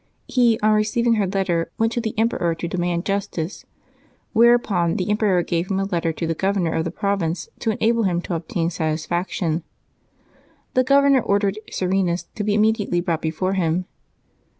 [0.27, 3.65] He, on receiving her letter, went to the emperor to demand justice,
[4.33, 8.01] whereupon the emperor gave him a letter to the governor of the province to enable
[8.01, 9.61] him to obtain satisfaction.
[10.73, 13.85] The governor ordered Serenus to be imme diately brought before him.